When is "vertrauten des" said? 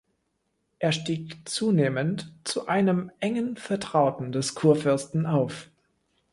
3.57-4.55